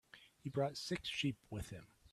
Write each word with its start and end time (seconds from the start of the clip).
He 0.43 0.49
brought 0.49 0.77
six 0.79 1.07
sheep 1.07 1.37
with 1.51 1.69
him. 1.69 1.85